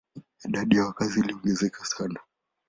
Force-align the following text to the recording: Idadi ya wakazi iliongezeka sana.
Idadi 0.45 0.75
ya 0.75 0.85
wakazi 0.85 1.19
iliongezeka 1.19 1.85
sana. 1.85 2.19